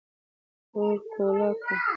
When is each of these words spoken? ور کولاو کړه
ور 0.75 0.95
کولاو 1.11 1.53
کړه 1.63 1.75